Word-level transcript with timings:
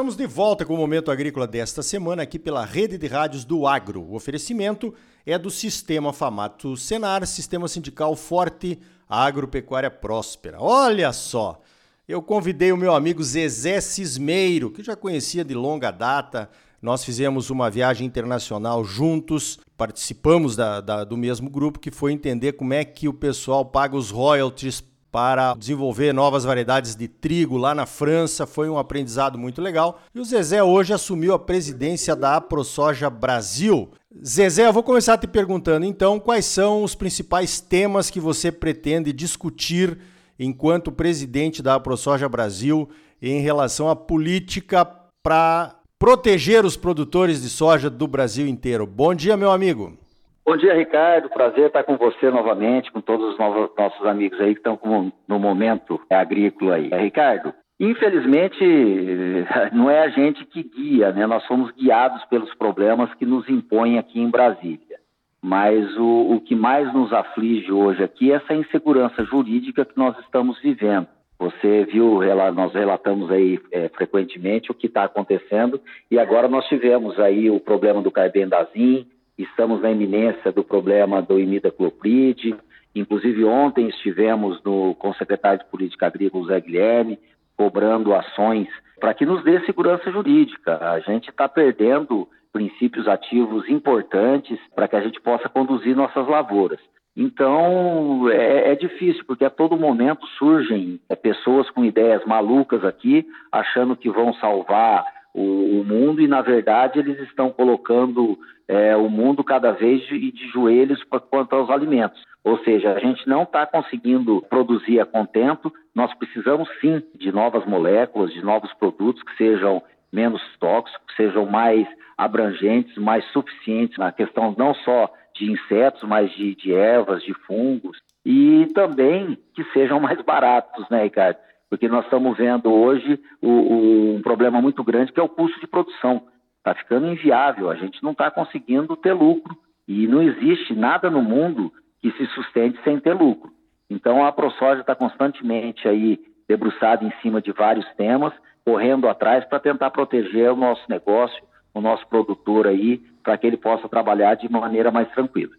estamos 0.00 0.16
de 0.16 0.26
volta 0.26 0.64
com 0.64 0.72
o 0.72 0.78
Momento 0.78 1.10
Agrícola 1.10 1.46
desta 1.46 1.82
semana 1.82 2.22
aqui 2.22 2.38
pela 2.38 2.64
Rede 2.64 2.96
de 2.96 3.06
Rádios 3.06 3.44
do 3.44 3.66
Agro. 3.66 4.00
O 4.00 4.14
oferecimento 4.14 4.94
é 5.26 5.36
do 5.36 5.50
Sistema 5.50 6.10
Famato 6.10 6.74
Senar, 6.74 7.26
Sistema 7.26 7.68
Sindical 7.68 8.16
Forte, 8.16 8.80
Agropecuária 9.06 9.90
Próspera. 9.90 10.56
Olha 10.58 11.12
só, 11.12 11.60
eu 12.08 12.22
convidei 12.22 12.72
o 12.72 12.78
meu 12.78 12.94
amigo 12.94 13.22
Zezé 13.22 13.78
Cismeiro, 13.78 14.70
que 14.70 14.82
já 14.82 14.96
conhecia 14.96 15.44
de 15.44 15.52
longa 15.52 15.90
data. 15.90 16.48
Nós 16.80 17.04
fizemos 17.04 17.50
uma 17.50 17.68
viagem 17.68 18.06
internacional 18.06 18.82
juntos, 18.82 19.58
participamos 19.76 20.56
da, 20.56 20.80
da, 20.80 21.04
do 21.04 21.14
mesmo 21.14 21.50
grupo, 21.50 21.78
que 21.78 21.90
foi 21.90 22.14
entender 22.14 22.54
como 22.54 22.72
é 22.72 22.86
que 22.86 23.06
o 23.06 23.12
pessoal 23.12 23.66
paga 23.66 23.98
os 23.98 24.10
royalties 24.10 24.82
para 25.10 25.54
desenvolver 25.54 26.12
novas 26.12 26.44
variedades 26.44 26.94
de 26.94 27.08
trigo 27.08 27.56
lá 27.56 27.74
na 27.74 27.86
França. 27.86 28.46
Foi 28.46 28.68
um 28.68 28.78
aprendizado 28.78 29.38
muito 29.38 29.60
legal. 29.60 30.00
E 30.14 30.20
o 30.20 30.24
Zezé 30.24 30.62
hoje 30.62 30.92
assumiu 30.92 31.34
a 31.34 31.38
presidência 31.38 32.14
da 32.14 32.36
AproSoja 32.36 33.10
Brasil. 33.10 33.90
Zezé, 34.24 34.66
eu 34.66 34.72
vou 34.72 34.82
começar 34.82 35.18
te 35.18 35.26
perguntando 35.26 35.84
então 35.84 36.18
quais 36.20 36.44
são 36.44 36.82
os 36.82 36.94
principais 36.94 37.60
temas 37.60 38.10
que 38.10 38.20
você 38.20 38.52
pretende 38.52 39.12
discutir 39.12 39.98
enquanto 40.38 40.92
presidente 40.92 41.62
da 41.62 41.74
AproSoja 41.74 42.28
Brasil 42.28 42.88
em 43.20 43.40
relação 43.40 43.88
à 43.88 43.96
política 43.96 44.84
para 45.22 45.76
proteger 45.98 46.64
os 46.64 46.76
produtores 46.76 47.42
de 47.42 47.50
soja 47.50 47.90
do 47.90 48.06
Brasil 48.06 48.46
inteiro. 48.46 48.86
Bom 48.86 49.14
dia, 49.14 49.36
meu 49.36 49.50
amigo. 49.50 49.98
Bom 50.44 50.56
dia, 50.56 50.74
Ricardo. 50.74 51.28
Prazer 51.28 51.66
estar 51.66 51.84
com 51.84 51.96
você 51.96 52.30
novamente, 52.30 52.90
com 52.90 53.00
todos 53.00 53.32
os 53.32 53.38
novos, 53.38 53.70
nossos 53.76 54.06
amigos 54.06 54.40
aí 54.40 54.54
que 54.54 54.60
estão 54.60 55.12
no 55.28 55.38
momento 55.38 56.00
agrícola 56.10 56.76
aí. 56.76 56.88
Ricardo, 56.88 57.54
infelizmente 57.78 58.64
não 59.72 59.90
é 59.90 60.00
a 60.00 60.08
gente 60.08 60.44
que 60.46 60.62
guia, 60.62 61.12
né? 61.12 61.26
Nós 61.26 61.44
somos 61.44 61.70
guiados 61.72 62.24
pelos 62.24 62.52
problemas 62.54 63.12
que 63.14 63.26
nos 63.26 63.48
impõem 63.48 63.98
aqui 63.98 64.20
em 64.20 64.30
Brasília. 64.30 64.98
Mas 65.42 65.96
o, 65.96 66.34
o 66.34 66.40
que 66.40 66.54
mais 66.54 66.92
nos 66.92 67.12
aflige 67.12 67.72
hoje 67.72 68.02
aqui 68.02 68.32
é 68.32 68.36
essa 68.36 68.54
insegurança 68.54 69.24
jurídica 69.24 69.84
que 69.84 69.96
nós 69.96 70.18
estamos 70.18 70.60
vivendo. 70.60 71.06
Você 71.38 71.86
viu, 71.86 72.20
nós 72.54 72.74
relatamos 72.74 73.30
aí 73.30 73.58
é, 73.72 73.88
frequentemente 73.88 74.70
o 74.70 74.74
que 74.74 74.86
está 74.86 75.04
acontecendo 75.04 75.80
e 76.10 76.18
agora 76.18 76.48
nós 76.48 76.66
tivemos 76.66 77.18
aí 77.18 77.48
o 77.48 77.58
problema 77.58 78.02
do 78.02 78.10
carbendazim, 78.10 79.06
estamos 79.42 79.80
na 79.80 79.90
iminência 79.90 80.52
do 80.52 80.64
problema 80.64 81.22
do 81.22 81.38
imidacloprid, 81.38 82.54
inclusive 82.94 83.44
ontem 83.44 83.88
estivemos 83.88 84.62
no, 84.64 84.94
com 84.94 85.10
o 85.10 85.14
secretário 85.14 85.60
de 85.60 85.70
Política 85.70 86.06
Agrícola, 86.06 86.46
Zé 86.46 86.60
Guilherme, 86.60 87.18
cobrando 87.56 88.14
ações 88.14 88.68
para 88.98 89.14
que 89.14 89.24
nos 89.24 89.42
dê 89.44 89.60
segurança 89.60 90.10
jurídica. 90.10 90.78
A 90.90 91.00
gente 91.00 91.30
está 91.30 91.48
perdendo 91.48 92.28
princípios 92.52 93.06
ativos 93.08 93.68
importantes 93.68 94.58
para 94.74 94.88
que 94.88 94.96
a 94.96 95.00
gente 95.00 95.20
possa 95.20 95.48
conduzir 95.48 95.96
nossas 95.96 96.26
lavouras. 96.26 96.80
Então 97.16 98.30
é, 98.30 98.72
é, 98.72 98.74
difícil, 98.74 99.24
porque 99.26 99.44
a 99.44 99.50
todo 99.50 99.76
momento 99.76 100.26
surgem 100.38 101.00
é, 101.08 101.16
pessoas 101.16 101.68
com 101.70 101.84
ideias 101.84 102.24
malucas 102.24 102.84
aqui, 102.84 103.26
achando 103.50 103.96
que 103.96 104.10
vão 104.10 104.32
salvar 104.34 105.04
o, 105.34 105.80
o 105.80 105.84
mundo 105.84 106.20
e, 106.20 106.28
na 106.28 106.40
verdade, 106.40 106.98
eles 106.98 107.18
estão 107.20 107.50
colocando 107.50 108.38
é, 108.66 108.96
o 108.96 109.08
mundo 109.08 109.42
cada 109.42 109.72
vez 109.72 110.02
de, 110.06 110.30
de 110.32 110.48
joelhos 110.48 111.02
quanto 111.30 111.54
aos 111.54 111.70
alimentos. 111.70 112.22
Ou 112.42 112.58
seja, 112.64 112.92
a 112.92 112.98
gente 112.98 113.28
não 113.28 113.42
está 113.42 113.66
conseguindo 113.66 114.42
produzir 114.48 115.00
a 115.00 115.06
contento, 115.06 115.72
nós 115.94 116.12
precisamos 116.14 116.68
sim 116.80 117.02
de 117.14 117.30
novas 117.32 117.66
moléculas, 117.66 118.32
de 118.32 118.42
novos 118.42 118.72
produtos 118.74 119.22
que 119.22 119.36
sejam 119.36 119.82
menos 120.12 120.42
tóxicos, 120.58 121.14
sejam 121.16 121.46
mais 121.46 121.86
abrangentes, 122.16 122.96
mais 122.96 123.24
suficientes 123.32 123.98
na 123.98 124.12
questão 124.12 124.54
não 124.56 124.74
só 124.74 125.12
de 125.34 125.50
insetos, 125.50 126.02
mas 126.02 126.30
de, 126.32 126.54
de 126.54 126.72
ervas, 126.74 127.22
de 127.22 127.32
fungos, 127.46 127.98
e 128.24 128.66
também 128.74 129.38
que 129.54 129.64
sejam 129.72 129.98
mais 130.00 130.20
baratos, 130.22 130.88
né, 130.90 131.04
Ricardo? 131.04 131.38
Porque 131.70 131.88
nós 131.88 132.04
estamos 132.04 132.36
vendo 132.36 132.70
hoje 132.70 133.18
o, 133.40 133.48
o, 133.48 134.16
um 134.16 134.22
problema 134.22 134.60
muito 134.60 134.82
grande 134.82 135.12
que 135.12 135.20
é 135.20 135.22
o 135.22 135.28
custo 135.28 135.60
de 135.60 135.68
produção. 135.68 136.22
Está 136.58 136.74
ficando 136.74 137.06
inviável, 137.06 137.70
a 137.70 137.76
gente 137.76 138.02
não 138.02 138.10
está 138.10 138.30
conseguindo 138.30 138.96
ter 138.96 139.12
lucro. 139.12 139.56
E 139.86 140.06
não 140.06 140.20
existe 140.20 140.74
nada 140.74 141.08
no 141.08 141.22
mundo 141.22 141.72
que 142.00 142.10
se 142.12 142.26
sustente 142.26 142.78
sem 142.82 142.98
ter 142.98 143.14
lucro. 143.14 143.52
Então 143.88 144.24
a 144.24 144.32
ProSoja 144.32 144.80
está 144.80 144.94
constantemente 144.94 145.88
aí 145.88 146.18
debruçada 146.48 147.04
em 147.04 147.12
cima 147.22 147.40
de 147.40 147.52
vários 147.52 147.86
temas, 147.94 148.32
correndo 148.64 149.08
atrás 149.08 149.44
para 149.44 149.60
tentar 149.60 149.90
proteger 149.90 150.50
o 150.52 150.56
nosso 150.56 150.82
negócio, 150.88 151.42
o 151.72 151.80
nosso 151.80 152.06
produtor 152.08 152.66
aí, 152.66 152.98
para 153.22 153.38
que 153.38 153.46
ele 153.46 153.56
possa 153.56 153.88
trabalhar 153.88 154.34
de 154.34 154.50
maneira 154.50 154.90
mais 154.90 155.08
tranquila. 155.12 155.52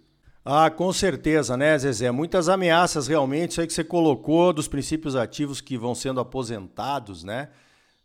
Ah, 0.43 0.69
com 0.69 0.91
certeza, 0.91 1.55
né, 1.55 1.77
Zezé? 1.77 2.09
Muitas 2.11 2.49
ameaças 2.49 3.07
realmente, 3.07 3.51
isso 3.51 3.61
aí 3.61 3.67
que 3.67 3.73
você 3.73 3.83
colocou 3.83 4.51
dos 4.51 4.67
princípios 4.67 5.15
ativos 5.15 5.61
que 5.61 5.77
vão 5.77 5.93
sendo 5.93 6.19
aposentados, 6.19 7.23
né? 7.23 7.49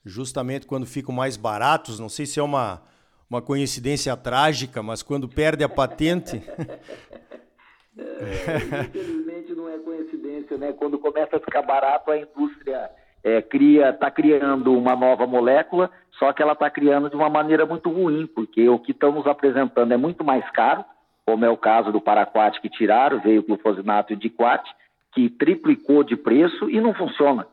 justamente 0.06 0.66
quando 0.66 0.86
ficam 0.86 1.12
mais 1.14 1.36
baratos. 1.36 1.98
Não 1.98 2.08
sei 2.08 2.24
se 2.24 2.38
é 2.38 2.42
uma, 2.42 2.80
uma 3.28 3.42
coincidência 3.42 4.16
trágica, 4.16 4.82
mas 4.82 5.02
quando 5.02 5.28
perde 5.28 5.64
a 5.64 5.68
patente. 5.68 6.36
é, 7.98 8.82
infelizmente 8.84 9.52
não 9.54 9.68
é 9.68 9.76
coincidência, 9.78 10.56
né? 10.56 10.72
Quando 10.72 10.98
começa 10.98 11.36
a 11.36 11.40
ficar 11.40 11.62
barato, 11.62 12.12
a 12.12 12.16
indústria 12.16 12.88
é, 13.24 13.42
cria, 13.42 13.90
está 13.90 14.10
criando 14.10 14.72
uma 14.72 14.94
nova 14.94 15.26
molécula, 15.26 15.90
só 16.18 16.32
que 16.32 16.40
ela 16.40 16.52
está 16.52 16.70
criando 16.70 17.10
de 17.10 17.16
uma 17.16 17.28
maneira 17.28 17.66
muito 17.66 17.90
ruim, 17.90 18.26
porque 18.26 18.68
o 18.68 18.78
que 18.78 18.92
estão 18.92 19.12
nos 19.12 19.26
apresentando 19.26 19.92
é 19.92 19.96
muito 19.96 20.24
mais 20.24 20.48
caro, 20.52 20.84
como 21.26 21.44
é 21.44 21.50
o 21.50 21.56
caso 21.56 21.90
do 21.90 22.00
Paraquat 22.00 22.60
que 22.60 22.70
tiraram, 22.70 23.20
veio 23.20 23.40
o 23.40 23.44
glufosinato 23.44 24.12
e 24.12 24.16
diquat, 24.16 24.64
que 25.12 25.28
triplicou 25.28 26.04
de 26.04 26.16
preço 26.16 26.70
e 26.70 26.80
não 26.80 26.94
funciona. 26.94 27.46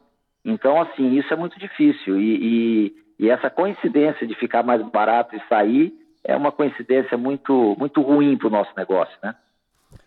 Então, 0.46 0.80
assim, 0.80 1.18
isso 1.18 1.34
é 1.34 1.36
muito 1.36 1.58
difícil. 1.58 2.22
E, 2.22 2.36
e, 2.36 3.26
e, 3.26 3.30
essa 3.30 3.50
coincidência 3.50 4.28
de 4.28 4.36
ficar 4.36 4.62
mais 4.62 4.86
barato 4.92 5.36
e 5.36 5.42
sair 5.50 5.92
é 6.24 6.36
uma 6.36 6.52
coincidência 6.52 7.18
muito, 7.18 7.76
muito 7.80 8.02
ruim 8.02 8.38
para 8.38 8.48
o 8.48 8.52
nosso 8.52 8.72
negócio, 8.78 9.18
né? 9.24 9.36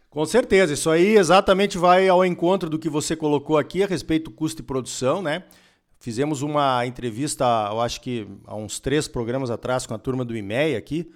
Com 0.09 0.25
certeza, 0.25 0.73
isso 0.73 0.89
aí 0.89 1.17
exatamente 1.17 1.77
vai 1.77 2.09
ao 2.09 2.25
encontro 2.25 2.71
do 2.71 2.79
que 2.79 2.89
você 2.89 3.17
colocou 3.17 3.59
aqui 3.59 3.83
a 3.83 3.87
respeito 3.87 4.31
do 4.31 4.37
custo 4.37 4.63
de 4.63 4.67
produção, 4.67 5.21
né? 5.21 5.43
Fizemos 5.99 6.41
uma 6.41 6.87
entrevista, 6.87 7.45
eu 7.71 7.81
acho 7.81 8.01
que 8.01 8.27
há 8.47 8.55
uns 8.55 8.79
três 8.79 9.09
programas 9.09 9.51
atrás, 9.51 9.87
com 9.87 9.95
a 9.95 9.99
turma 9.99 10.25
do 10.25 10.37
IMEA 10.37 10.79
aqui, 10.79 11.11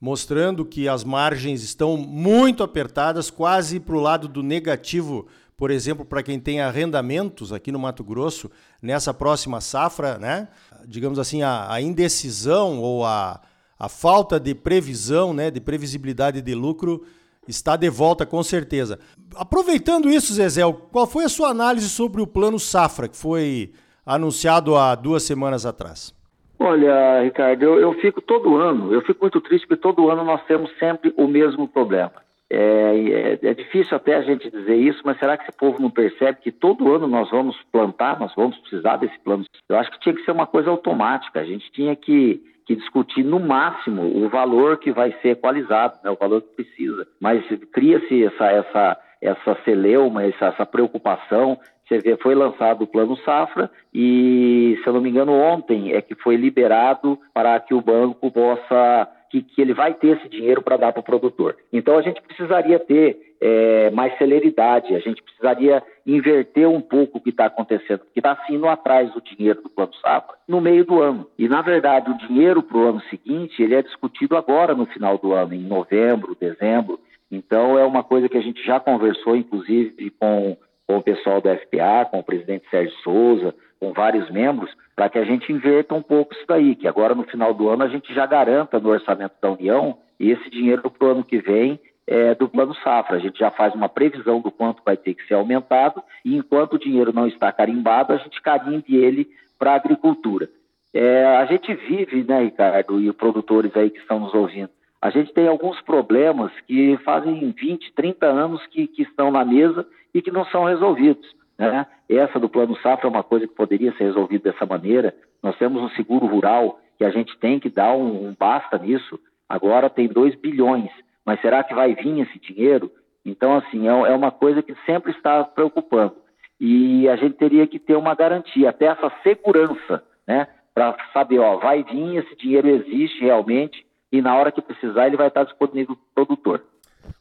mostrando 0.00 0.64
que 0.64 0.88
as 0.88 1.04
margens 1.04 1.62
estão 1.62 1.96
muito 1.96 2.62
apertadas, 2.62 3.30
quase 3.30 3.80
para 3.80 3.96
o 3.96 4.00
lado 4.00 4.28
do 4.28 4.42
negativo 4.42 5.26
por 5.56 5.70
exemplo, 5.70 6.04
para 6.04 6.22
quem 6.22 6.38
tem 6.38 6.60
arrendamentos 6.60 7.50
aqui 7.52 7.72
no 7.72 7.78
Mato 7.78 8.04
Grosso, 8.04 8.50
nessa 8.82 9.14
próxima 9.14 9.60
safra, 9.60 10.18
né? 10.18 10.48
digamos 10.86 11.18
assim, 11.18 11.42
a, 11.42 11.72
a 11.72 11.80
indecisão 11.80 12.78
ou 12.78 13.04
a, 13.06 13.40
a 13.78 13.88
falta 13.88 14.38
de 14.38 14.54
previsão, 14.54 15.32
né, 15.32 15.50
de 15.50 15.60
previsibilidade 15.60 16.42
de 16.42 16.54
lucro 16.54 17.04
está 17.48 17.76
de 17.76 17.88
volta 17.88 18.26
com 18.26 18.42
certeza. 18.42 18.98
Aproveitando 19.34 20.10
isso, 20.10 20.34
Zezé, 20.34 20.62
qual 20.92 21.06
foi 21.06 21.24
a 21.24 21.28
sua 21.28 21.48
análise 21.48 21.88
sobre 21.88 22.20
o 22.20 22.26
plano 22.26 22.58
safra 22.58 23.08
que 23.08 23.16
foi 23.16 23.72
anunciado 24.04 24.76
há 24.76 24.94
duas 24.94 25.22
semanas 25.22 25.64
atrás? 25.64 26.12
Olha, 26.58 27.22
Ricardo, 27.22 27.62
eu, 27.62 27.78
eu 27.80 27.92
fico 27.94 28.20
todo 28.20 28.56
ano, 28.56 28.92
eu 28.92 29.02
fico 29.02 29.20
muito 29.20 29.40
triste 29.40 29.66
porque 29.66 29.80
todo 29.80 30.10
ano 30.10 30.24
nós 30.24 30.42
temos 30.46 30.70
sempre 30.78 31.12
o 31.16 31.26
mesmo 31.28 31.68
problema. 31.68 32.12
É, 32.48 33.38
é, 33.42 33.48
é, 33.50 33.54
difícil 33.54 33.96
até 33.96 34.14
a 34.14 34.22
gente 34.22 34.48
dizer 34.48 34.76
isso, 34.76 35.02
mas 35.04 35.18
será 35.18 35.36
que 35.36 35.42
esse 35.42 35.58
povo 35.58 35.82
não 35.82 35.90
percebe 35.90 36.38
que 36.40 36.52
todo 36.52 36.94
ano 36.94 37.08
nós 37.08 37.28
vamos 37.30 37.56
plantar, 37.72 38.20
nós 38.20 38.32
vamos 38.36 38.56
precisar 38.58 38.96
desse 38.96 39.18
plano? 39.18 39.44
Eu 39.68 39.76
acho 39.76 39.90
que 39.90 40.00
tinha 40.00 40.14
que 40.14 40.24
ser 40.24 40.30
uma 40.30 40.46
coisa 40.46 40.70
automática, 40.70 41.40
a 41.40 41.44
gente 41.44 41.70
tinha 41.72 41.96
que, 41.96 42.40
que 42.64 42.76
discutir 42.76 43.24
no 43.24 43.40
máximo 43.40 44.02
o 44.02 44.28
valor 44.28 44.78
que 44.78 44.92
vai 44.92 45.12
ser 45.20 45.30
equalizado, 45.30 45.98
né, 46.04 46.10
o 46.10 46.16
valor 46.16 46.40
que 46.40 46.62
precisa. 46.62 47.06
Mas 47.20 47.44
cria-se 47.72 48.24
essa, 48.24 48.46
essa, 48.46 48.98
essa 49.20 49.58
celeuma, 49.64 50.24
essa, 50.24 50.46
essa 50.46 50.64
preocupação. 50.64 51.58
Você 51.86 51.98
vê, 51.98 52.16
foi 52.16 52.34
lançado 52.34 52.82
o 52.82 52.86
Plano 52.86 53.16
Safra 53.18 53.70
e, 53.94 54.78
se 54.82 54.88
eu 54.88 54.92
não 54.92 55.00
me 55.00 55.10
engano, 55.10 55.32
ontem 55.32 55.92
é 55.92 56.02
que 56.02 56.14
foi 56.16 56.36
liberado 56.36 57.18
para 57.32 57.58
que 57.60 57.74
o 57.74 57.80
banco 57.80 58.30
possa 58.30 59.08
que, 59.30 59.42
que 59.42 59.60
ele 59.60 59.74
vai 59.74 59.94
ter 59.94 60.16
esse 60.16 60.28
dinheiro 60.28 60.62
para 60.62 60.76
dar 60.76 60.92
para 60.92 61.00
o 61.00 61.04
produtor. 61.04 61.56
Então 61.72 61.98
a 61.98 62.02
gente 62.02 62.20
precisaria 62.22 62.78
ter 62.78 63.34
é, 63.40 63.90
mais 63.90 64.16
celeridade, 64.18 64.94
a 64.94 65.00
gente 65.00 65.22
precisaria 65.22 65.82
inverter 66.06 66.68
um 66.68 66.80
pouco 66.80 67.18
o 67.18 67.20
que 67.20 67.30
está 67.30 67.46
acontecendo, 67.46 68.00
porque 68.00 68.20
está 68.20 68.36
indo 68.50 68.66
atrás 68.66 69.12
do 69.12 69.20
dinheiro 69.20 69.62
do 69.62 69.70
Plano 69.70 69.94
Safra 69.94 70.36
no 70.48 70.60
meio 70.60 70.84
do 70.84 71.00
ano. 71.00 71.26
E, 71.38 71.48
na 71.48 71.62
verdade, 71.62 72.10
o 72.10 72.18
dinheiro 72.26 72.62
para 72.62 72.78
o 72.78 72.88
ano 72.88 73.00
seguinte 73.10 73.62
ele 73.62 73.74
é 73.74 73.82
discutido 73.82 74.36
agora 74.36 74.74
no 74.74 74.86
final 74.86 75.18
do 75.18 75.32
ano, 75.32 75.54
em 75.54 75.64
novembro, 75.64 76.36
dezembro. 76.40 76.98
Então 77.30 77.78
é 77.78 77.84
uma 77.84 78.04
coisa 78.04 78.28
que 78.28 78.38
a 78.38 78.42
gente 78.42 78.64
já 78.64 78.78
conversou, 78.78 79.36
inclusive, 79.36 80.10
com 80.10 80.56
com 80.86 80.98
o 80.98 81.02
pessoal 81.02 81.40
do 81.40 81.48
FPA, 81.48 82.06
com 82.10 82.20
o 82.20 82.22
presidente 82.22 82.68
Sérgio 82.70 82.96
Souza, 83.02 83.54
com 83.80 83.92
vários 83.92 84.30
membros, 84.30 84.70
para 84.94 85.08
que 85.08 85.18
a 85.18 85.24
gente 85.24 85.52
inverta 85.52 85.94
um 85.94 86.02
pouco 86.02 86.32
isso 86.34 86.44
daí, 86.48 86.74
que 86.74 86.88
agora 86.88 87.14
no 87.14 87.24
final 87.24 87.52
do 87.52 87.68
ano 87.68 87.82
a 87.82 87.88
gente 87.88 88.14
já 88.14 88.24
garanta 88.24 88.78
no 88.78 88.88
orçamento 88.88 89.34
da 89.40 89.50
União 89.50 89.98
esse 90.18 90.48
dinheiro 90.48 90.90
para 90.90 91.08
o 91.08 91.10
ano 91.10 91.24
que 91.24 91.38
vem 91.38 91.78
é, 92.06 92.34
do 92.34 92.48
Plano 92.48 92.74
Safra. 92.76 93.16
A 93.16 93.20
gente 93.20 93.38
já 93.38 93.50
faz 93.50 93.74
uma 93.74 93.88
previsão 93.88 94.40
do 94.40 94.50
quanto 94.50 94.82
vai 94.84 94.96
ter 94.96 95.14
que 95.14 95.26
ser 95.26 95.34
aumentado 95.34 96.02
e 96.24 96.36
enquanto 96.36 96.74
o 96.74 96.78
dinheiro 96.78 97.12
não 97.12 97.26
está 97.26 97.52
carimbado, 97.52 98.12
a 98.12 98.16
gente 98.16 98.40
carimbe 98.40 98.96
ele 98.96 99.28
para 99.58 99.72
a 99.72 99.76
agricultura. 99.76 100.48
É, 100.94 101.26
a 101.36 101.44
gente 101.44 101.74
vive, 101.74 102.24
né, 102.24 102.44
Ricardo, 102.44 102.98
e 103.00 103.10
os 103.10 103.16
produtores 103.16 103.76
aí 103.76 103.90
que 103.90 103.98
estão 103.98 104.18
nos 104.18 104.32
ouvindo, 104.32 104.70
a 105.00 105.10
gente 105.10 105.32
tem 105.34 105.46
alguns 105.46 105.80
problemas 105.82 106.50
que 106.66 106.96
fazem 107.04 107.50
20, 107.50 107.92
30 107.92 108.26
anos 108.26 108.66
que, 108.68 108.86
que 108.86 109.02
estão 109.02 109.30
na 109.30 109.44
mesa 109.44 109.86
e 110.16 110.22
que 110.22 110.30
não 110.30 110.46
são 110.46 110.64
resolvidos. 110.64 111.26
Né? 111.58 111.86
Essa 112.08 112.40
do 112.40 112.48
Plano 112.48 112.74
Safra 112.78 113.06
é 113.06 113.10
uma 113.10 113.22
coisa 113.22 113.46
que 113.46 113.54
poderia 113.54 113.92
ser 113.92 114.04
resolvida 114.04 114.50
dessa 114.50 114.64
maneira. 114.64 115.14
Nós 115.42 115.58
temos 115.58 115.82
um 115.82 115.90
seguro 115.90 116.24
rural 116.24 116.80
que 116.96 117.04
a 117.04 117.10
gente 117.10 117.36
tem 117.38 117.60
que 117.60 117.68
dar 117.68 117.92
um, 117.92 118.28
um 118.28 118.34
basta 118.38 118.78
nisso. 118.78 119.20
Agora 119.46 119.90
tem 119.90 120.08
2 120.08 120.34
bilhões, 120.36 120.90
mas 121.22 121.38
será 121.42 121.62
que 121.62 121.74
vai 121.74 121.94
vir 121.94 122.20
esse 122.20 122.38
dinheiro? 122.38 122.90
Então, 123.26 123.56
assim, 123.56 123.86
é, 123.86 123.90
é 123.90 124.14
uma 124.14 124.30
coisa 124.30 124.62
que 124.62 124.74
sempre 124.86 125.12
está 125.12 125.44
preocupando. 125.44 126.16
E 126.58 127.06
a 127.10 127.16
gente 127.16 127.36
teria 127.36 127.66
que 127.66 127.78
ter 127.78 127.94
uma 127.94 128.14
garantia, 128.14 128.70
até 128.70 128.86
essa 128.86 129.12
segurança, 129.22 130.02
né? 130.26 130.48
Para 130.72 130.96
saber, 131.12 131.40
ó, 131.40 131.58
vai 131.58 131.82
vir, 131.82 132.16
esse 132.16 132.34
dinheiro 132.36 132.68
existe 132.68 133.20
realmente, 133.20 133.84
e 134.10 134.22
na 134.22 134.34
hora 134.34 134.50
que 134.50 134.62
precisar 134.62 135.08
ele 135.08 135.16
vai 135.16 135.28
estar 135.28 135.44
disponível 135.44 135.94
para 136.14 136.22
o 136.22 136.26
produtor. 136.26 136.64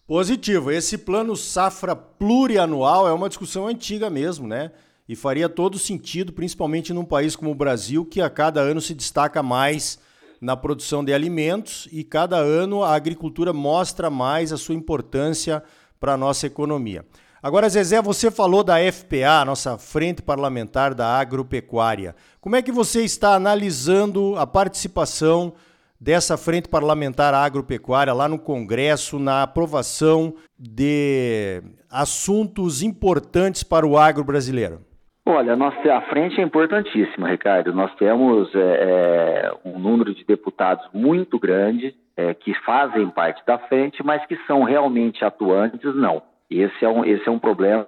Positivo. 0.07 0.71
Esse 0.71 0.99
plano 0.99 1.35
safra 1.35 1.95
plurianual 1.95 3.07
é 3.07 3.11
uma 3.11 3.27
discussão 3.27 3.67
antiga 3.67 4.07
mesmo, 4.07 4.47
né? 4.47 4.71
E 5.09 5.15
faria 5.15 5.49
todo 5.49 5.79
sentido, 5.79 6.31
principalmente 6.31 6.93
num 6.93 7.03
país 7.03 7.35
como 7.35 7.49
o 7.49 7.55
Brasil, 7.55 8.05
que 8.05 8.21
a 8.21 8.29
cada 8.29 8.61
ano 8.61 8.79
se 8.79 8.93
destaca 8.93 9.41
mais 9.41 9.97
na 10.39 10.55
produção 10.55 11.03
de 11.03 11.11
alimentos 11.11 11.89
e 11.91 12.03
cada 12.03 12.37
ano 12.37 12.83
a 12.83 12.93
agricultura 12.93 13.51
mostra 13.51 14.11
mais 14.11 14.53
a 14.53 14.57
sua 14.57 14.75
importância 14.75 15.63
para 15.99 16.13
a 16.13 16.17
nossa 16.17 16.45
economia. 16.45 17.03
Agora, 17.41 17.67
Zezé, 17.67 17.99
você 17.99 18.29
falou 18.29 18.63
da 18.63 18.75
FPA, 18.77 19.43
nossa 19.43 19.75
Frente 19.75 20.21
Parlamentar 20.21 20.93
da 20.93 21.17
Agropecuária. 21.17 22.15
Como 22.39 22.55
é 22.55 22.61
que 22.61 22.71
você 22.71 23.03
está 23.03 23.33
analisando 23.33 24.35
a 24.37 24.45
participação 24.45 25.53
dessa 25.99 26.37
frente 26.37 26.69
parlamentar 26.69 27.33
agropecuária 27.33 28.13
lá 28.13 28.27
no 28.27 28.39
Congresso 28.39 29.19
na 29.19 29.43
aprovação 29.43 30.35
de 30.57 31.61
assuntos 31.89 32.81
importantes 32.81 33.63
para 33.63 33.85
o 33.85 33.97
agro 33.97 34.23
brasileiro? 34.23 34.81
Olha, 35.27 35.55
nós, 35.55 35.73
a 35.87 36.01
frente 36.01 36.39
é 36.39 36.43
importantíssima, 36.43 37.29
Ricardo. 37.29 37.73
Nós 37.73 37.93
temos 37.95 38.53
é, 38.53 38.59
é, 38.59 39.51
um 39.65 39.79
número 39.79 40.13
de 40.13 40.23
deputados 40.23 40.87
muito 40.93 41.39
grande 41.39 41.95
é, 42.15 42.33
que 42.35 42.53
fazem 42.63 43.09
parte 43.09 43.43
da 43.45 43.57
frente, 43.57 44.03
mas 44.03 44.23
que 44.27 44.37
são 44.45 44.63
realmente 44.63 45.25
atuantes, 45.25 45.95
não. 45.95 46.21
Esse 46.49 46.85
é 46.85 46.89
um, 46.89 47.03
esse 47.03 47.27
é 47.27 47.31
um 47.31 47.39
problema 47.39 47.87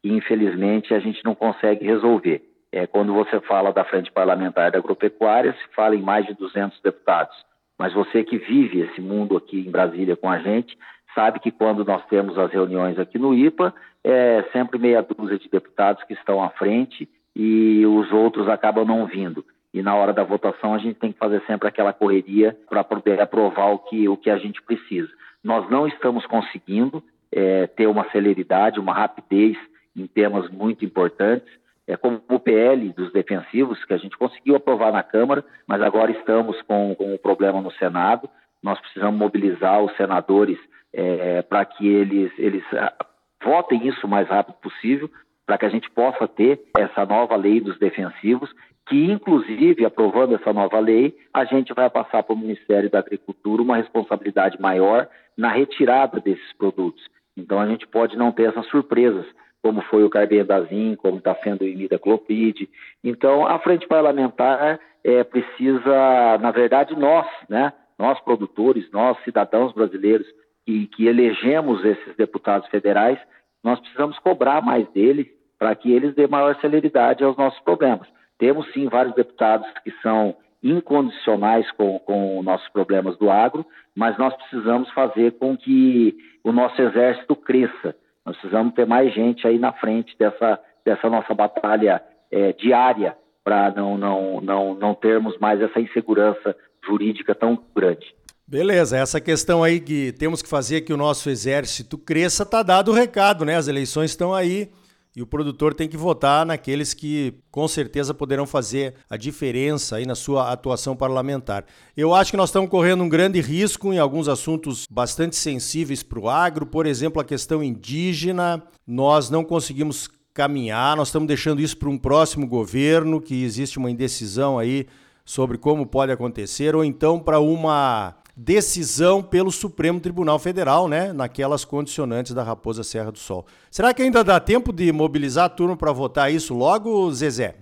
que, 0.00 0.12
infelizmente, 0.12 0.94
a 0.94 1.00
gente 1.00 1.24
não 1.24 1.34
consegue 1.34 1.84
resolver. 1.84 2.40
É, 2.72 2.86
quando 2.86 3.12
você 3.12 3.40
fala 3.40 3.72
da 3.72 3.84
Frente 3.84 4.12
Parlamentar 4.12 4.70
da 4.70 4.78
Agropecuária, 4.78 5.52
se 5.52 5.74
fala 5.74 5.96
em 5.96 6.02
mais 6.02 6.26
de 6.26 6.34
200 6.34 6.80
deputados. 6.80 7.36
Mas 7.78 7.92
você 7.92 8.22
que 8.22 8.38
vive 8.38 8.80
esse 8.80 9.00
mundo 9.00 9.36
aqui 9.36 9.58
em 9.58 9.70
Brasília 9.70 10.16
com 10.16 10.28
a 10.28 10.38
gente, 10.38 10.78
sabe 11.14 11.40
que 11.40 11.50
quando 11.50 11.84
nós 11.84 12.04
temos 12.06 12.38
as 12.38 12.52
reuniões 12.52 12.98
aqui 12.98 13.18
no 13.18 13.34
IPA, 13.34 13.74
é 14.04 14.44
sempre 14.52 14.78
meia 14.78 15.02
dúzia 15.02 15.38
de 15.38 15.48
deputados 15.48 16.02
que 16.04 16.14
estão 16.14 16.42
à 16.42 16.50
frente 16.50 17.08
e 17.34 17.84
os 17.86 18.12
outros 18.12 18.48
acabam 18.48 18.84
não 18.84 19.06
vindo. 19.06 19.44
E 19.72 19.82
na 19.82 19.94
hora 19.94 20.12
da 20.12 20.22
votação 20.22 20.74
a 20.74 20.78
gente 20.78 20.98
tem 20.98 21.12
que 21.12 21.18
fazer 21.18 21.42
sempre 21.46 21.68
aquela 21.68 21.92
correria 21.92 22.56
para 22.68 22.84
poder 22.84 23.20
aprovar 23.20 23.72
o 23.72 23.78
que, 23.78 24.08
o 24.08 24.16
que 24.16 24.30
a 24.30 24.38
gente 24.38 24.60
precisa. 24.62 25.08
Nós 25.42 25.68
não 25.70 25.86
estamos 25.86 26.26
conseguindo 26.26 27.02
é, 27.32 27.66
ter 27.66 27.86
uma 27.86 28.08
celeridade, 28.10 28.80
uma 28.80 28.92
rapidez 28.92 29.56
em 29.96 30.06
temas 30.06 30.48
muito 30.50 30.84
importantes 30.84 31.50
é, 31.90 31.96
como 31.96 32.22
o 32.28 32.38
PL 32.38 32.92
dos 32.92 33.12
defensivos, 33.12 33.84
que 33.84 33.92
a 33.92 33.96
gente 33.96 34.16
conseguiu 34.16 34.54
aprovar 34.54 34.92
na 34.92 35.02
Câmara, 35.02 35.44
mas 35.66 35.82
agora 35.82 36.12
estamos 36.12 36.60
com, 36.62 36.94
com 36.94 37.14
um 37.14 37.18
problema 37.18 37.60
no 37.60 37.72
Senado. 37.72 38.30
Nós 38.62 38.78
precisamos 38.78 39.18
mobilizar 39.18 39.82
os 39.82 39.96
senadores 39.96 40.58
é, 40.92 41.42
para 41.42 41.64
que 41.64 41.88
eles, 41.88 42.30
eles 42.38 42.62
ah, 42.74 42.94
votem 43.42 43.88
isso 43.88 44.06
o 44.06 44.10
mais 44.10 44.28
rápido 44.28 44.54
possível, 44.62 45.10
para 45.44 45.58
que 45.58 45.66
a 45.66 45.68
gente 45.68 45.90
possa 45.90 46.28
ter 46.28 46.60
essa 46.78 47.04
nova 47.04 47.34
lei 47.34 47.60
dos 47.60 47.76
defensivos, 47.78 48.48
que 48.86 49.10
inclusive, 49.10 49.84
aprovando 49.84 50.36
essa 50.36 50.52
nova 50.52 50.78
lei, 50.78 51.16
a 51.34 51.44
gente 51.44 51.74
vai 51.74 51.90
passar 51.90 52.22
para 52.22 52.34
o 52.34 52.38
Ministério 52.38 52.88
da 52.88 53.00
Agricultura 53.00 53.62
uma 53.62 53.78
responsabilidade 53.78 54.60
maior 54.60 55.08
na 55.36 55.50
retirada 55.50 56.20
desses 56.20 56.52
produtos. 56.56 57.02
Então 57.36 57.58
a 57.58 57.66
gente 57.66 57.86
pode 57.88 58.16
não 58.16 58.30
ter 58.30 58.48
essas 58.48 58.66
surpresas 58.66 59.26
como 59.62 59.82
foi 59.82 60.04
o 60.04 60.10
carbendazim, 60.10 60.96
como 60.96 61.18
está 61.18 61.34
sendo 61.36 61.62
o 61.62 61.68
imidacloprid. 61.68 62.68
Então, 63.04 63.46
a 63.46 63.58
frente 63.58 63.86
parlamentar 63.86 64.80
é, 65.04 65.24
precisa, 65.24 66.38
na 66.40 66.50
verdade, 66.50 66.98
nós, 66.98 67.26
né, 67.48 67.72
nós 67.98 68.18
produtores, 68.20 68.90
nós 68.90 69.18
cidadãos 69.24 69.72
brasileiros 69.72 70.26
que, 70.64 70.86
que 70.88 71.06
elegemos 71.06 71.84
esses 71.84 72.16
deputados 72.16 72.68
federais, 72.68 73.18
nós 73.62 73.78
precisamos 73.80 74.18
cobrar 74.18 74.62
mais 74.62 74.88
deles 74.92 75.26
para 75.58 75.74
que 75.74 75.92
eles 75.92 76.14
dêem 76.14 76.28
maior 76.28 76.58
celeridade 76.60 77.22
aos 77.22 77.36
nossos 77.36 77.60
problemas. 77.60 78.08
Temos 78.38 78.70
sim 78.72 78.88
vários 78.88 79.14
deputados 79.14 79.68
que 79.84 79.92
são 80.02 80.34
incondicionais 80.62 81.70
com, 81.72 81.98
com 82.00 82.42
nossos 82.42 82.68
problemas 82.70 83.16
do 83.18 83.30
agro, 83.30 83.64
mas 83.94 84.16
nós 84.18 84.34
precisamos 84.34 84.90
fazer 84.92 85.32
com 85.32 85.56
que 85.56 86.16
o 86.42 86.52
nosso 86.52 86.80
exército 86.80 87.36
cresça. 87.36 87.94
Nós 88.24 88.36
precisamos 88.36 88.74
ter 88.74 88.86
mais 88.86 89.12
gente 89.14 89.46
aí 89.46 89.58
na 89.58 89.72
frente 89.72 90.16
dessa, 90.18 90.60
dessa 90.84 91.08
nossa 91.08 91.34
batalha 91.34 92.02
é, 92.30 92.52
diária 92.52 93.16
para 93.42 93.70
não, 93.72 93.96
não, 93.96 94.40
não, 94.40 94.74
não 94.74 94.94
termos 94.94 95.38
mais 95.38 95.60
essa 95.60 95.80
insegurança 95.80 96.54
jurídica 96.84 97.34
tão 97.34 97.58
grande. 97.74 98.14
Beleza, 98.46 98.96
essa 98.96 99.20
questão 99.20 99.62
aí 99.62 99.80
que 99.80 100.12
temos 100.12 100.42
que 100.42 100.48
fazer 100.48 100.80
que 100.80 100.92
o 100.92 100.96
nosso 100.96 101.30
exército 101.30 101.96
cresça, 101.96 102.44
tá 102.44 102.62
dado 102.62 102.90
o 102.90 102.94
recado, 102.94 103.44
né? 103.44 103.56
As 103.56 103.68
eleições 103.68 104.10
estão 104.10 104.34
aí. 104.34 104.70
E 105.14 105.20
o 105.20 105.26
produtor 105.26 105.74
tem 105.74 105.88
que 105.88 105.96
votar 105.96 106.46
naqueles 106.46 106.94
que 106.94 107.34
com 107.50 107.66
certeza 107.66 108.14
poderão 108.14 108.46
fazer 108.46 108.94
a 109.08 109.16
diferença 109.16 109.96
aí 109.96 110.06
na 110.06 110.14
sua 110.14 110.52
atuação 110.52 110.94
parlamentar. 110.94 111.64
Eu 111.96 112.14
acho 112.14 112.30
que 112.30 112.36
nós 112.36 112.50
estamos 112.50 112.70
correndo 112.70 113.02
um 113.02 113.08
grande 113.08 113.40
risco 113.40 113.92
em 113.92 113.98
alguns 113.98 114.28
assuntos 114.28 114.86
bastante 114.88 115.34
sensíveis 115.34 116.02
para 116.04 116.20
o 116.20 116.28
agro, 116.28 116.64
por 116.64 116.86
exemplo, 116.86 117.20
a 117.20 117.24
questão 117.24 117.60
indígena. 117.60 118.62
Nós 118.86 119.30
não 119.30 119.42
conseguimos 119.42 120.08
caminhar, 120.32 120.96
nós 120.96 121.08
estamos 121.08 121.26
deixando 121.26 121.60
isso 121.60 121.76
para 121.76 121.90
um 121.90 121.98
próximo 121.98 122.46
governo, 122.46 123.20
que 123.20 123.42
existe 123.42 123.78
uma 123.78 123.90
indecisão 123.90 124.60
aí 124.60 124.86
sobre 125.24 125.58
como 125.58 125.84
pode 125.86 126.12
acontecer, 126.12 126.76
ou 126.76 126.84
então 126.84 127.18
para 127.18 127.40
uma 127.40 128.14
decisão 128.42 129.22
pelo 129.22 129.50
Supremo 129.50 130.00
Tribunal 130.00 130.38
Federal, 130.38 130.88
né, 130.88 131.12
naquelas 131.12 131.62
condicionantes 131.62 132.32
da 132.32 132.42
Raposa 132.42 132.82
Serra 132.82 133.12
do 133.12 133.18
Sol. 133.18 133.44
Será 133.70 133.92
que 133.92 134.00
ainda 134.00 134.24
dá 134.24 134.40
tempo 134.40 134.72
de 134.72 134.90
mobilizar 134.92 135.44
a 135.44 135.48
turma 135.50 135.76
para 135.76 135.92
votar 135.92 136.32
isso 136.32 136.56
logo, 136.56 137.10
Zezé? 137.10 137.54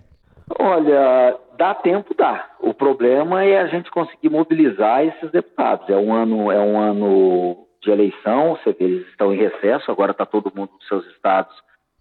Olha, 0.56 1.36
dá 1.58 1.74
tempo, 1.74 2.14
dá. 2.16 2.48
O 2.60 2.72
problema 2.72 3.44
é 3.44 3.60
a 3.60 3.66
gente 3.66 3.90
conseguir 3.90 4.30
mobilizar 4.30 5.04
esses 5.04 5.30
deputados. 5.32 5.88
É 5.90 5.96
um 5.96 6.14
ano, 6.14 6.52
é 6.52 6.60
um 6.60 6.78
ano 6.78 7.66
de 7.82 7.90
eleição, 7.90 8.56
você 8.56 8.72
vê, 8.72 8.84
eles 8.84 9.08
estão 9.08 9.34
em 9.34 9.36
recesso, 9.36 9.90
agora 9.90 10.12
está 10.12 10.24
todo 10.24 10.52
mundo 10.54 10.70
nos 10.74 10.86
seus 10.86 11.04
estados 11.08 11.54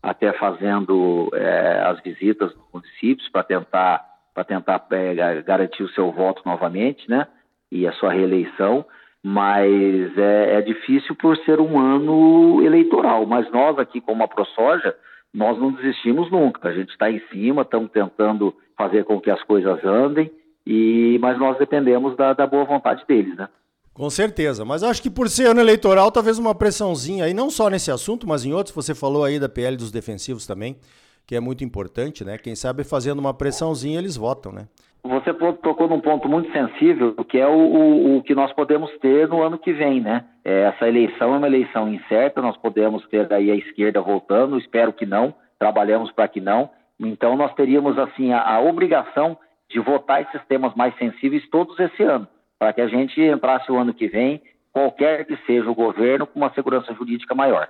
até 0.03 0.31
fazendo 0.33 1.29
é, 1.33 1.81
as 1.83 1.99
visitas 2.01 2.55
nos 2.55 2.65
municípios 2.71 3.27
para 3.29 3.43
tentar, 3.43 4.05
para 4.35 4.43
tentar 4.43 4.85
é, 4.91 5.41
garantir 5.41 5.81
o 5.81 5.89
seu 5.89 6.11
voto 6.11 6.43
novamente, 6.45 7.09
né? 7.09 7.27
E 7.71 7.87
a 7.87 7.91
sua 7.93 8.13
reeleição, 8.13 8.85
mas 9.23 10.17
é, 10.17 10.55
é, 10.55 10.61
difícil 10.61 11.15
por 11.15 11.37
ser 11.39 11.59
um 11.59 11.79
ano 11.79 12.61
eleitoral. 12.63 13.25
Mas 13.25 13.51
nós 13.51 13.77
aqui, 13.77 13.99
como 13.99 14.23
a 14.23 14.27
ProSoja, 14.27 14.95
nós 15.33 15.59
não 15.59 15.71
desistimos 15.71 16.31
nunca. 16.31 16.69
A 16.69 16.73
gente 16.73 16.89
está 16.89 17.11
em 17.11 17.21
cima, 17.31 17.63
estamos 17.63 17.91
tentando 17.91 18.53
fazer 18.77 19.03
com 19.03 19.19
que 19.19 19.29
as 19.29 19.41
coisas 19.43 19.83
andem, 19.83 20.31
e 20.65 21.17
mas 21.19 21.37
nós 21.39 21.57
dependemos 21.57 22.15
da, 22.15 22.33
da 22.33 22.45
boa 22.45 22.65
vontade 22.65 23.03
deles, 23.07 23.35
né? 23.35 23.47
Com 23.93 24.11
certeza, 24.11 24.63
mas 24.63 24.83
acho 24.83 25.01
que 25.01 25.09
por 25.09 25.27
ser 25.27 25.47
ano 25.47 25.59
eleitoral, 25.59 26.11
talvez 26.11 26.37
uma 26.37 26.53
pressãozinha 26.53 27.25
aí, 27.25 27.33
não 27.33 27.49
só 27.49 27.67
nesse 27.67 27.89
assunto, 27.89 28.27
mas 28.27 28.45
em 28.45 28.53
outros, 28.53 28.75
você 28.75 28.93
falou 28.93 29.23
aí 29.23 29.39
da 29.39 29.49
PL 29.49 29.75
dos 29.75 29.91
defensivos 29.91 30.45
também, 30.45 30.77
que 31.25 31.35
é 31.35 31.39
muito 31.39 31.63
importante, 31.63 32.23
né? 32.23 32.37
Quem 32.37 32.55
sabe 32.55 32.83
fazendo 32.83 33.17
uma 33.17 33.33
pressãozinha 33.33 33.97
eles 33.97 34.15
votam, 34.15 34.51
né? 34.51 34.67
Você 35.03 35.33
tocou 35.33 35.87
num 35.87 36.01
ponto 36.01 36.27
muito 36.27 36.51
sensível, 36.51 37.13
que 37.25 37.37
é 37.37 37.47
o, 37.47 37.51
o, 37.51 38.17
o 38.17 38.23
que 38.23 38.35
nós 38.35 38.51
podemos 38.53 38.91
ter 38.99 39.27
no 39.27 39.41
ano 39.41 39.57
que 39.57 39.71
vem, 39.71 40.01
né? 40.01 40.25
É, 40.43 40.63
essa 40.63 40.87
eleição 40.87 41.33
é 41.33 41.37
uma 41.37 41.47
eleição 41.47 41.91
incerta, 41.91 42.41
nós 42.41 42.57
podemos 42.57 43.05
ter 43.07 43.31
aí 43.31 43.49
a 43.49 43.55
esquerda 43.55 44.01
voltando, 44.01 44.57
espero 44.57 44.91
que 44.91 45.05
não, 45.05 45.33
trabalhamos 45.57 46.11
para 46.11 46.27
que 46.27 46.41
não. 46.41 46.69
Então 46.99 47.37
nós 47.37 47.53
teríamos 47.53 47.97
assim 47.97 48.33
a, 48.33 48.55
a 48.55 48.59
obrigação 48.59 49.37
de 49.69 49.79
votar 49.79 50.21
esses 50.21 50.45
temas 50.47 50.73
mais 50.75 50.95
sensíveis 50.97 51.47
todos 51.49 51.79
esse 51.79 52.03
ano, 52.03 52.27
para 52.57 52.73
que 52.73 52.81
a 52.81 52.87
gente 52.87 53.21
entrasse 53.21 53.71
o 53.71 53.77
ano 53.77 53.93
que 53.93 54.07
vem, 54.07 54.41
qualquer 54.73 55.25
que 55.25 55.37
seja 55.45 55.69
o 55.69 55.75
governo, 55.75 56.27
com 56.27 56.39
uma 56.39 56.53
segurança 56.53 56.93
jurídica 56.93 57.33
maior. 57.33 57.69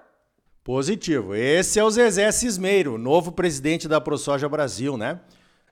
Positivo. 0.64 1.34
Esse 1.34 1.80
é 1.80 1.84
o 1.84 1.90
Zezé 1.90 2.30
Cismeiro, 2.32 2.98
novo 2.98 3.32
presidente 3.32 3.88
da 3.88 4.02
ProSoja 4.02 4.50
Brasil, 4.50 4.98
né? 4.98 5.20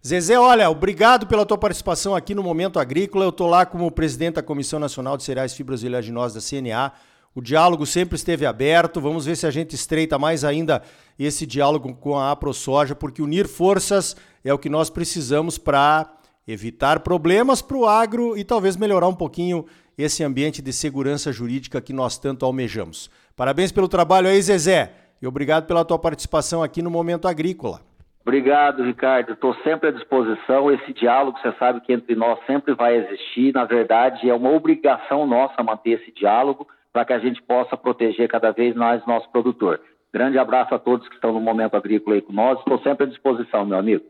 Zezé, 0.05 0.37
olha, 0.37 0.69
obrigado 0.69 1.25
pela 1.25 1.47
tua 1.47 1.57
participação 1.57 2.13
aqui 2.13 2.35
no 2.35 2.43
Momento 2.43 2.77
Agrícola. 2.77 3.25
Eu 3.25 3.29
estou 3.29 3.47
lá 3.47 3.65
como 3.65 3.89
presidente 3.89 4.35
da 4.35 4.43
Comissão 4.43 4.77
Nacional 4.79 5.17
de 5.17 5.23
Cereais, 5.23 5.55
Fibras 5.55 5.81
e 5.81 5.87
Oleaginosas 5.87 6.35
da 6.35 6.47
CNA. 6.47 6.91
O 7.33 7.41
diálogo 7.41 7.87
sempre 7.87 8.15
esteve 8.15 8.45
aberto. 8.45 9.01
Vamos 9.01 9.25
ver 9.25 9.35
se 9.35 9.47
a 9.47 9.49
gente 9.49 9.73
estreita 9.73 10.19
mais 10.19 10.43
ainda 10.43 10.83
esse 11.17 11.43
diálogo 11.47 11.95
com 11.95 12.19
a 12.19 12.29
AproSoja, 12.29 12.93
porque 12.93 13.19
unir 13.19 13.47
forças 13.47 14.15
é 14.43 14.53
o 14.53 14.59
que 14.59 14.69
nós 14.69 14.91
precisamos 14.91 15.57
para 15.57 16.07
evitar 16.47 16.99
problemas 16.99 17.63
para 17.63 17.77
o 17.77 17.87
agro 17.87 18.37
e 18.37 18.43
talvez 18.43 18.77
melhorar 18.77 19.07
um 19.07 19.15
pouquinho 19.15 19.65
esse 19.97 20.23
ambiente 20.23 20.61
de 20.61 20.71
segurança 20.71 21.31
jurídica 21.31 21.81
que 21.81 21.93
nós 21.93 22.15
tanto 22.19 22.45
almejamos. 22.45 23.09
Parabéns 23.35 23.71
pelo 23.71 23.87
trabalho 23.87 24.27
aí, 24.27 24.39
Zezé, 24.39 24.93
e 25.19 25.25
obrigado 25.25 25.65
pela 25.65 25.83
tua 25.83 25.97
participação 25.97 26.61
aqui 26.61 26.83
no 26.83 26.91
Momento 26.91 27.27
Agrícola. 27.27 27.81
Obrigado, 28.25 28.81
Ricardo. 28.81 29.33
Estou 29.33 29.53
sempre 29.63 29.89
à 29.89 29.91
disposição. 29.91 30.71
Esse 30.71 30.91
diálogo, 30.93 31.37
você 31.37 31.53
sabe 31.59 31.79
que 31.81 31.93
entre 31.93 32.15
nós 32.15 32.39
sempre 32.47 32.73
vai 32.73 32.97
existir. 32.97 33.53
Na 33.53 33.65
verdade, 33.65 34.27
é 34.27 34.33
uma 34.33 34.49
obrigação 34.49 35.27
nossa 35.27 35.61
manter 35.61 36.01
esse 36.01 36.11
diálogo 36.11 36.67
para 36.91 37.05
que 37.05 37.13
a 37.13 37.19
gente 37.19 37.39
possa 37.43 37.77
proteger 37.77 38.27
cada 38.27 38.51
vez 38.51 38.75
mais 38.75 39.05
nosso 39.05 39.29
produtor. 39.29 39.79
Grande 40.11 40.39
abraço 40.39 40.73
a 40.73 40.79
todos 40.79 41.07
que 41.07 41.13
estão 41.13 41.33
no 41.33 41.39
Momento 41.39 41.75
Agrícola 41.75 42.15
aí 42.15 42.21
com 42.21 42.33
nós. 42.33 42.57
Estou 42.57 42.79
sempre 42.79 43.03
à 43.03 43.07
disposição, 43.07 43.63
meu 43.63 43.77
amigo. 43.77 44.03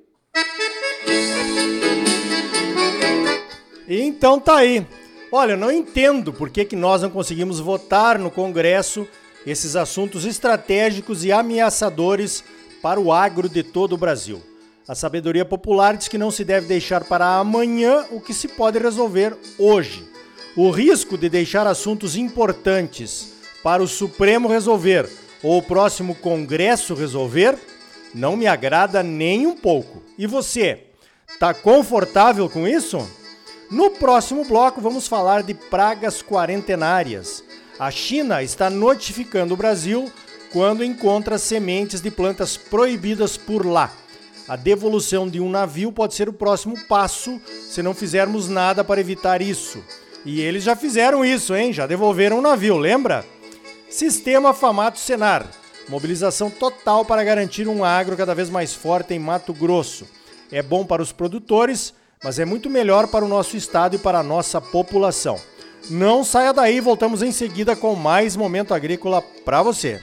Então 3.85 4.39
tá 4.39 4.57
aí. 4.59 4.87
Olha, 5.29 5.57
não 5.57 5.69
entendo 5.69 6.31
por 6.31 6.49
que, 6.49 6.63
que 6.63 6.75
nós 6.75 7.01
não 7.01 7.09
conseguimos 7.09 7.59
votar 7.59 8.17
no 8.17 8.31
Congresso 8.31 9.05
esses 9.45 9.75
assuntos 9.75 10.25
estratégicos 10.25 11.25
e 11.25 11.33
ameaçadores 11.33 12.43
para 12.85 12.99
o 12.99 13.11
agro 13.11 13.49
de 13.49 13.63
todo 13.63 13.93
o 13.93 13.97
Brasil. 13.97 14.39
A 14.87 14.93
sabedoria 14.93 15.43
popular 15.43 15.97
diz 15.97 16.07
que 16.07 16.19
não 16.19 16.29
se 16.29 16.43
deve 16.43 16.67
deixar 16.67 17.03
para 17.03 17.39
amanhã 17.39 18.05
o 18.11 18.21
que 18.21 18.31
se 18.31 18.47
pode 18.47 18.77
resolver 18.77 19.35
hoje. 19.57 20.07
O 20.55 20.69
risco 20.69 21.17
de 21.17 21.27
deixar 21.27 21.65
assuntos 21.65 22.15
importantes 22.15 23.33
para 23.63 23.81
o 23.81 23.87
Supremo 23.87 24.47
resolver 24.47 25.09
ou 25.41 25.57
o 25.57 25.63
próximo 25.63 26.13
Congresso 26.13 26.93
resolver 26.93 27.57
não 28.13 28.37
me 28.37 28.45
agrada 28.45 29.01
nem 29.01 29.47
um 29.47 29.57
pouco. 29.57 30.03
E 30.15 30.27
você, 30.27 30.83
tá 31.39 31.55
confortável 31.55 32.47
com 32.47 32.67
isso? 32.67 32.99
No 33.71 33.89
próximo 33.89 34.45
bloco, 34.45 34.79
vamos 34.79 35.07
falar 35.07 35.41
de 35.41 35.55
pragas 35.55 36.21
quarentenárias. 36.21 37.43
A 37.79 37.89
China 37.89 38.43
está 38.43 38.69
notificando 38.69 39.55
o 39.55 39.57
Brasil 39.57 40.07
quando 40.55 40.85
encontra 40.85 41.37
sementes 41.37 41.99
de 41.99 42.09
plantas 42.09 42.55
proibidas 42.55 43.35
por 43.35 43.65
lá. 43.65 43.91
A 44.47 44.55
devolução 44.55 45.27
de 45.27 45.41
um 45.41 45.49
navio 45.49 45.91
pode 45.91 46.15
ser 46.15 46.29
o 46.29 46.33
próximo 46.33 46.79
passo 46.87 47.41
se 47.69 47.83
não 47.83 47.93
fizermos 47.93 48.47
nada 48.47 48.81
para 48.81 49.01
evitar 49.01 49.41
isso. 49.41 49.83
E 50.25 50.39
eles 50.39 50.63
já 50.63 50.73
fizeram 50.73 51.25
isso, 51.25 51.53
hein? 51.53 51.73
Já 51.73 51.85
devolveram 51.85 52.39
o 52.39 52.41
navio, 52.41 52.77
lembra? 52.77 53.25
Sistema 53.89 54.53
Famato 54.53 54.97
Senar. 54.97 55.45
Mobilização 55.89 56.49
total 56.49 57.03
para 57.03 57.25
garantir 57.25 57.67
um 57.67 57.83
agro 57.83 58.15
cada 58.15 58.33
vez 58.33 58.49
mais 58.49 58.73
forte 58.73 59.13
em 59.13 59.19
Mato 59.19 59.53
Grosso. 59.53 60.07
É 60.49 60.61
bom 60.61 60.85
para 60.85 61.01
os 61.01 61.11
produtores 61.11 61.93
mas 62.23 62.39
é 62.39 62.45
muito 62.45 62.69
melhor 62.69 63.07
para 63.07 63.25
o 63.25 63.27
nosso 63.27 63.57
estado 63.57 63.97
e 63.97 63.99
para 63.99 64.19
a 64.19 64.23
nossa 64.23 64.61
população. 64.61 65.37
Não 65.89 66.23
saia 66.23 66.53
daí, 66.53 66.79
voltamos 66.79 67.21
em 67.21 67.31
seguida 67.31 67.75
com 67.75 67.93
mais 67.93 68.35
momento 68.35 68.73
agrícola 68.73 69.21
para 69.43 69.61
você. 69.61 70.01